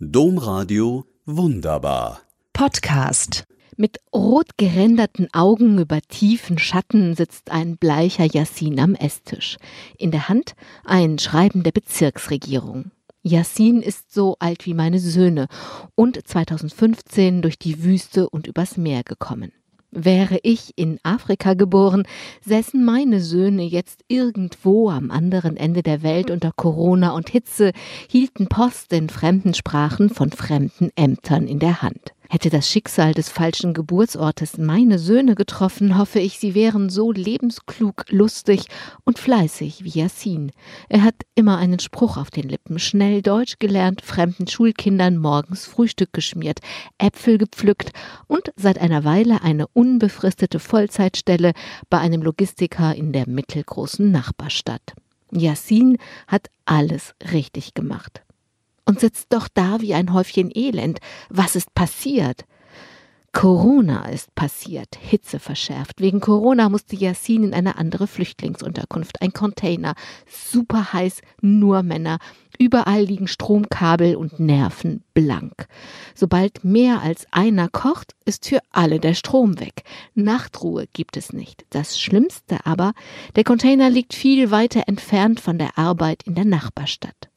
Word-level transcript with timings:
Domradio 0.00 1.06
Wunderbar. 1.24 2.20
Podcast. 2.52 3.42
Mit 3.76 3.98
rot 4.14 4.56
geränderten 4.56 5.26
Augen 5.34 5.80
über 5.80 6.00
tiefen 6.00 6.56
Schatten 6.56 7.16
sitzt 7.16 7.50
ein 7.50 7.78
bleicher 7.78 8.24
Yassin 8.24 8.78
am 8.78 8.94
Esstisch. 8.94 9.56
In 9.96 10.12
der 10.12 10.28
Hand 10.28 10.54
ein 10.84 11.18
Schreiben 11.18 11.64
der 11.64 11.72
Bezirksregierung. 11.72 12.92
Yassin 13.24 13.82
ist 13.82 14.14
so 14.14 14.36
alt 14.38 14.66
wie 14.66 14.74
meine 14.74 15.00
Söhne 15.00 15.48
und 15.96 16.24
2015 16.24 17.42
durch 17.42 17.58
die 17.58 17.82
Wüste 17.82 18.30
und 18.30 18.46
übers 18.46 18.76
Meer 18.76 19.02
gekommen. 19.02 19.50
Wäre 19.90 20.38
ich 20.42 20.72
in 20.76 20.98
Afrika 21.02 21.54
geboren, 21.54 22.02
säßen 22.44 22.84
meine 22.84 23.20
Söhne 23.20 23.62
jetzt 23.62 24.04
irgendwo 24.08 24.90
am 24.90 25.10
anderen 25.10 25.56
Ende 25.56 25.82
der 25.82 26.02
Welt 26.02 26.30
unter 26.30 26.52
Corona 26.54 27.12
und 27.12 27.30
Hitze, 27.30 27.72
hielten 28.06 28.48
Post 28.48 28.92
in 28.92 29.08
fremden 29.08 29.54
Sprachen 29.54 30.10
von 30.10 30.30
fremden 30.30 30.90
Ämtern 30.94 31.46
in 31.46 31.58
der 31.58 31.80
Hand. 31.80 32.12
Hätte 32.30 32.50
das 32.50 32.68
Schicksal 32.68 33.14
des 33.14 33.30
falschen 33.30 33.72
Geburtsortes 33.72 34.58
meine 34.58 34.98
Söhne 34.98 35.34
getroffen, 35.34 35.96
hoffe 35.96 36.18
ich, 36.18 36.38
sie 36.38 36.54
wären 36.54 36.90
so 36.90 37.10
lebensklug, 37.10 38.04
lustig 38.10 38.66
und 39.04 39.18
fleißig 39.18 39.82
wie 39.82 39.98
Yassin. 39.98 40.52
Er 40.90 41.04
hat 41.04 41.14
immer 41.34 41.56
einen 41.56 41.78
Spruch 41.78 42.18
auf 42.18 42.30
den 42.30 42.46
Lippen, 42.46 42.78
schnell 42.78 43.22
Deutsch 43.22 43.58
gelernt, 43.58 44.02
fremden 44.02 44.46
Schulkindern 44.46 45.16
morgens 45.16 45.64
Frühstück 45.64 46.12
geschmiert, 46.12 46.60
Äpfel 46.98 47.38
gepflückt 47.38 47.92
und 48.26 48.52
seit 48.56 48.78
einer 48.78 49.04
Weile 49.04 49.40
eine 49.40 49.66
unbefristete 49.66 50.58
Vollzeitstelle 50.58 51.52
bei 51.88 51.98
einem 51.98 52.20
Logistiker 52.20 52.94
in 52.94 53.14
der 53.14 53.26
mittelgroßen 53.26 54.10
Nachbarstadt. 54.10 54.92
Yassin 55.32 55.96
hat 56.26 56.50
alles 56.66 57.14
richtig 57.32 57.72
gemacht 57.72 58.22
und 58.88 59.00
sitzt 59.00 59.32
doch 59.34 59.48
da 59.52 59.80
wie 59.80 59.94
ein 59.94 60.14
Häufchen 60.14 60.50
Elend. 60.52 60.98
Was 61.28 61.54
ist 61.54 61.74
passiert? 61.74 62.46
Corona 63.32 64.08
ist 64.08 64.34
passiert, 64.34 64.96
Hitze 64.98 65.38
verschärft. 65.38 66.00
Wegen 66.00 66.20
Corona 66.20 66.70
musste 66.70 66.96
Yassin 66.96 67.44
in 67.44 67.52
eine 67.52 67.76
andere 67.76 68.06
Flüchtlingsunterkunft. 68.06 69.20
Ein 69.20 69.34
Container, 69.34 69.94
super 70.26 70.94
heiß, 70.94 71.20
nur 71.42 71.82
Männer. 71.82 72.18
Überall 72.58 73.02
liegen 73.02 73.28
Stromkabel 73.28 74.16
und 74.16 74.40
Nerven 74.40 75.04
blank. 75.12 75.68
Sobald 76.14 76.64
mehr 76.64 77.02
als 77.02 77.26
einer 77.30 77.68
kocht, 77.68 78.14
ist 78.24 78.48
für 78.48 78.60
alle 78.72 78.98
der 78.98 79.14
Strom 79.14 79.60
weg. 79.60 79.84
Nachtruhe 80.14 80.86
gibt 80.94 81.18
es 81.18 81.34
nicht. 81.34 81.66
Das 81.70 82.00
Schlimmste 82.00 82.64
aber, 82.64 82.94
der 83.36 83.44
Container 83.44 83.90
liegt 83.90 84.14
viel 84.14 84.50
weiter 84.50 84.84
entfernt 84.86 85.40
von 85.40 85.58
der 85.58 85.76
Arbeit 85.76 86.22
in 86.22 86.34
der 86.34 86.46
Nachbarstadt. 86.46 87.28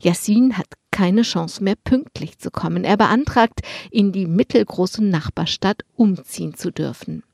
Yassin 0.00 0.56
hat 0.56 0.68
keine 0.94 1.22
Chance 1.22 1.64
mehr 1.64 1.74
pünktlich 1.74 2.38
zu 2.38 2.52
kommen. 2.52 2.84
Er 2.84 2.96
beantragt, 2.96 3.62
in 3.90 4.12
die 4.12 4.26
mittelgroße 4.26 5.02
Nachbarstadt 5.04 5.82
umziehen 5.96 6.54
zu 6.54 6.70
dürfen. 6.70 7.24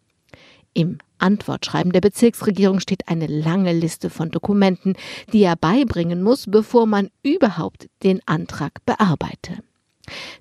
Im 0.73 0.97
Antwortschreiben 1.19 1.93
der 1.93 2.01
Bezirksregierung 2.01 2.81
steht 2.81 3.09
eine 3.09 3.27
lange 3.27 3.75
Liste 3.75 4.09
von 4.09 4.31
Dokumenten, 4.31 4.95
die 5.35 5.43
er 5.43 5.57
beibringen 5.57 6.23
muss, 6.23 6.47
bevor 6.49 6.87
man 6.87 7.11
überhaupt 7.23 7.91
den 8.03 8.23
Antrag 8.25 8.83
bearbeite. 8.87 9.59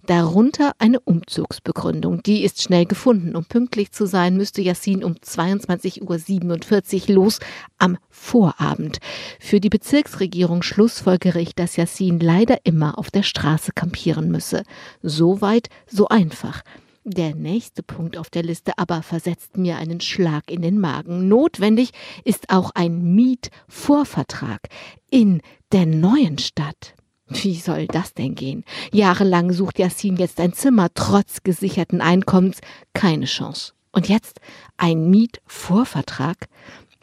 Darunter 0.05 0.73
eine 0.79 0.99
Umzugsbegründung. 0.99 2.23
Die 2.23 2.43
ist 2.43 2.61
schnell 2.61 2.85
gefunden. 2.85 3.35
Um 3.35 3.45
pünktlich 3.45 3.91
zu 3.91 4.05
sein, 4.05 4.37
müsste 4.37 4.61
Yassin 4.61 5.03
um 5.03 5.13
22.47 5.13 7.09
Uhr 7.09 7.15
los 7.15 7.39
am 7.77 7.97
Vorabend. 8.09 8.99
Für 9.39 9.59
die 9.59 9.69
Bezirksregierung 9.69 10.61
schlussfolgere 10.61 11.39
ich, 11.39 11.55
dass 11.55 11.75
Yassin 11.75 12.19
leider 12.19 12.57
immer 12.63 12.97
auf 12.97 13.11
der 13.11 13.23
Straße 13.23 13.71
kampieren 13.73 14.31
müsse. 14.31 14.63
So 15.01 15.41
weit, 15.41 15.69
so 15.87 16.07
einfach. 16.07 16.61
Der 17.05 17.33
nächste 17.33 17.81
Punkt 17.81 18.17
auf 18.17 18.29
der 18.29 18.43
Liste 18.43 18.77
aber 18.77 19.01
versetzt 19.01 19.57
mir 19.57 19.77
einen 19.77 20.01
Schlag 20.01 20.51
in 20.51 20.61
den 20.61 20.79
Magen. 20.79 21.27
Notwendig 21.27 21.91
ist 22.23 22.49
auch 22.49 22.71
ein 22.75 23.15
Mietvorvertrag 23.15 24.61
in 25.09 25.41
der 25.71 25.85
neuen 25.85 26.37
Stadt. 26.37 26.93
Wie 27.29 27.55
soll 27.55 27.87
das 27.87 28.13
denn 28.13 28.35
gehen? 28.35 28.63
Jahrelang 28.91 29.51
sucht 29.51 29.79
Yassin 29.79 30.17
jetzt 30.17 30.39
ein 30.39 30.53
Zimmer, 30.53 30.87
trotz 30.93 31.43
gesicherten 31.43 32.01
Einkommens. 32.01 32.59
Keine 32.93 33.25
Chance. 33.25 33.73
Und 33.91 34.09
jetzt 34.09 34.39
ein 34.77 35.09
Mietvorvertrag? 35.09 36.47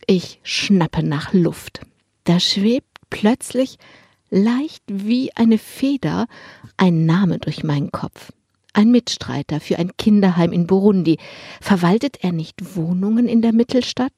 Ich 0.07 0.41
schnappe 0.43 1.03
nach 1.03 1.33
Luft. 1.33 1.81
Da 2.25 2.41
schwebt 2.41 2.99
plötzlich 3.11 3.79
leicht 4.31 4.83
wie 4.89 5.31
eine 5.37 5.59
Feder 5.59 6.27
ein 6.77 7.07
Name 7.07 7.39
durch 7.39 7.65
meinen 7.65 7.93
Kopf 7.93 8.33
ein 8.77 8.91
Mitstreiter 8.91 9.59
für 9.59 9.79
ein 9.79 9.97
Kinderheim 9.97 10.53
in 10.53 10.67
Burundi. 10.67 11.19
Verwaltet 11.63 12.23
er 12.23 12.33
nicht 12.33 12.77
Wohnungen 12.77 13.27
in 13.27 13.41
der 13.41 13.55
Mittelstadt? 13.55 14.13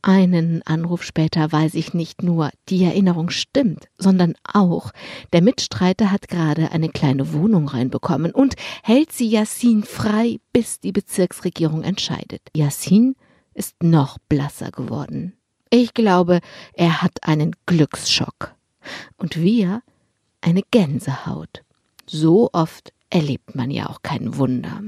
Einen 0.00 0.62
Anruf 0.62 1.02
später 1.02 1.52
weiß 1.52 1.74
ich 1.74 1.92
nicht 1.92 2.22
nur, 2.22 2.50
die 2.70 2.82
Erinnerung 2.82 3.28
stimmt, 3.28 3.88
sondern 3.98 4.34
auch, 4.50 4.92
der 5.34 5.42
Mitstreiter 5.42 6.10
hat 6.10 6.28
gerade 6.28 6.72
eine 6.72 6.88
kleine 6.88 7.34
Wohnung 7.34 7.68
reinbekommen 7.68 8.32
und 8.32 8.54
hält 8.82 9.12
sie 9.12 9.28
Yassin 9.28 9.84
frei, 9.84 10.40
bis 10.54 10.80
die 10.80 10.92
Bezirksregierung 10.92 11.82
entscheidet. 11.82 12.40
Yassin 12.56 13.14
ist 13.52 13.82
noch 13.82 14.16
blasser 14.30 14.70
geworden. 14.70 15.34
Ich 15.68 15.92
glaube, 15.92 16.40
er 16.72 17.02
hat 17.02 17.18
einen 17.22 17.54
Glücksschock. 17.66 18.54
Und 19.18 19.40
wir 19.40 19.82
eine 20.40 20.62
Gänsehaut. 20.70 21.62
So 22.06 22.50
oft 22.52 22.92
erlebt 23.12 23.54
man 23.54 23.70
ja 23.70 23.88
auch 23.88 24.02
kein 24.02 24.36
Wunder. 24.36 24.80